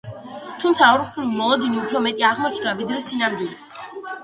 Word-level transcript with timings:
თუმცა 0.63 0.87
ორმხრივი 0.93 1.35
მოლოდინი 1.41 1.79
უფრო 1.83 2.03
მეტი 2.07 2.27
აღმოჩნდა, 2.33 2.75
ვიდრე 2.83 3.05
სინამდვილე. 3.11 3.63